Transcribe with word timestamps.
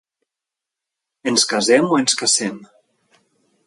Ens 1.33 1.45
casem 1.53 1.93
o 1.93 2.01
ens 2.01 2.19
cacem? 2.25 2.61